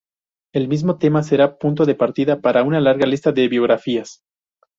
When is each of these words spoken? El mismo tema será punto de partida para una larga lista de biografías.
El 0.51 0.67
mismo 0.67 0.97
tema 0.97 1.21
será 1.21 1.59
punto 1.59 1.85
de 1.85 1.93
partida 1.93 2.39
para 2.41 2.63
una 2.63 2.81
larga 2.81 3.05
lista 3.05 3.31
de 3.31 3.47
biografías. 3.47 4.23